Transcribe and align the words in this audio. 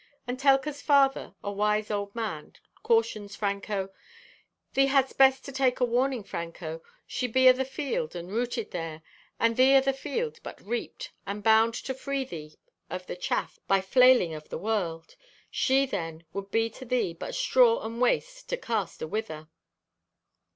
And 0.25 0.39
Telka's 0.39 0.81
father, 0.81 1.35
a 1.43 1.51
wise 1.51 1.91
old 1.91 2.15
man, 2.15 2.53
cautions 2.81 3.35
Franco: 3.35 3.91
"Thee 4.73 4.87
hadst 4.87 5.15
best 5.19 5.45
to 5.45 5.51
take 5.51 5.79
a 5.79 5.85
warning, 5.85 6.23
Franco. 6.23 6.81
She 7.05 7.27
be 7.27 7.47
o' 7.47 7.53
the 7.53 7.65
field 7.65 8.15
and 8.15 8.31
rooted 8.31 8.71
there; 8.71 9.03
and 9.39 9.55
thee 9.55 9.75
o' 9.75 9.81
the 9.81 9.93
field, 9.93 10.39
but 10.41 10.59
reaped, 10.59 11.11
and 11.27 11.43
bound 11.43 11.75
to 11.75 11.93
free 11.93 12.25
thee 12.25 12.57
of 12.89 13.05
the 13.05 13.15
chaff 13.15 13.59
by 13.67 13.79
flailing 13.79 14.33
of 14.33 14.49
the 14.49 14.57
world. 14.57 15.15
She 15.51 15.85
then 15.85 16.25
would 16.33 16.49
be 16.49 16.67
to 16.71 16.83
thee 16.85 17.13
but 17.13 17.35
straw 17.35 17.79
and 17.85 18.01
waste 18.01 18.49
to 18.49 18.57
cast 18.57 19.01
awhither." 19.01 19.49